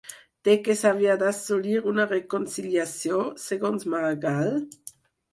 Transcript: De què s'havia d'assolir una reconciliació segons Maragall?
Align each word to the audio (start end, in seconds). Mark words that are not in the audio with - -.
De 0.47 0.53
què 0.67 0.75
s'havia 0.77 1.17
d'assolir 1.23 1.75
una 1.91 2.05
reconciliació 2.11 3.19
segons 3.43 3.85
Maragall? 3.95 4.51